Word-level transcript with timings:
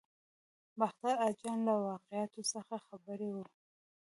باختر 0.79 1.15
اجان 1.29 1.59
له 1.67 1.73
واقعاتو 1.87 2.41
څخه 2.53 2.75
خبر 2.87 3.19
وي. 3.33 3.45